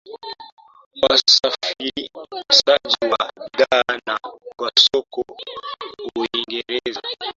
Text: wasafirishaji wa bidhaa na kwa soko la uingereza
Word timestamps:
wasafirishaji 1.01 2.01
wa 3.11 3.29
bidhaa 3.35 3.99
na 4.05 4.19
kwa 4.57 4.71
soko 4.91 5.25
la 5.29 6.01
uingereza 6.15 7.01